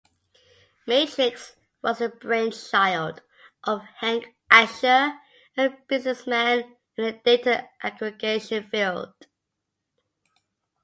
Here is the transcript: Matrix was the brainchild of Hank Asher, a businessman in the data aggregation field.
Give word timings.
Matrix 0.87 1.55
was 1.83 1.99
the 1.99 2.09
brainchild 2.09 3.21
of 3.63 3.83
Hank 3.99 4.33
Asher, 4.49 5.19
a 5.55 5.69
businessman 5.87 6.75
in 6.97 7.03
the 7.05 7.11
data 7.23 7.69
aggregation 7.83 8.63
field. 8.63 9.13